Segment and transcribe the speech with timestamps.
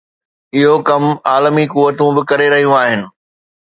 [0.55, 3.01] اهو ڪم عالمي قوتون به ڪري رهيون آهن.